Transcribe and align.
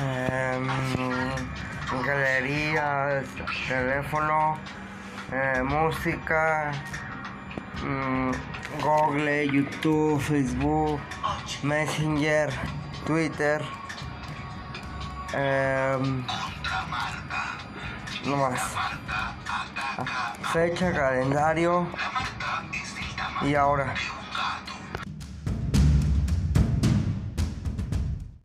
em, 0.00 0.66
galerías, 2.04 3.26
teléfono, 3.66 4.58
eh, 5.32 5.62
música, 5.62 6.72
mm, 7.82 8.30
Google, 8.80 9.46
YouTube, 9.46 10.20
Facebook, 10.20 11.00
Messenger, 11.62 12.50
Twitter. 13.06 13.62
em, 15.34 16.24
no 18.24 18.36
más. 18.36 18.74
Ah, 19.98 20.32
fecha, 20.52 20.92
calendario 20.92 21.86
y 23.42 23.54
ahora. 23.54 23.94